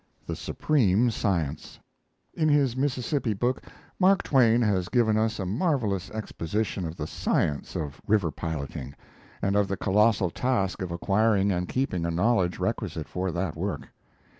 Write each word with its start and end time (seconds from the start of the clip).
THE 0.25 0.35
SUPREME 0.35 1.11
SCIENCE 1.11 1.79
In 2.33 2.49
his 2.49 2.75
Mississippi 2.75 3.33
book 3.33 3.61
Mark 3.99 4.23
Twain 4.23 4.59
has 4.63 4.89
given 4.89 5.15
us 5.15 5.37
a 5.37 5.45
marvelous 5.45 6.09
exposition 6.09 6.87
of 6.87 6.95
the 6.95 7.05
science 7.05 7.75
of 7.75 8.01
river 8.07 8.31
piloting, 8.31 8.95
and 9.43 9.55
of 9.55 9.67
the 9.67 9.77
colossal 9.77 10.31
task 10.31 10.81
of 10.81 10.91
acquiring 10.91 11.51
and 11.51 11.69
keeping 11.69 12.03
a 12.07 12.09
knowledge 12.09 12.57
requisite 12.57 13.07
for 13.07 13.29
that 13.33 13.55
work. 13.55 13.89